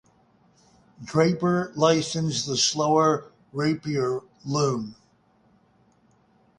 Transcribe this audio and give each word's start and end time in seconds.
Draper 1.03 1.71
licensed 1.75 2.47
the 2.47 2.57
slower 2.57 3.31
rapier 3.53 4.21
loom. 4.43 4.95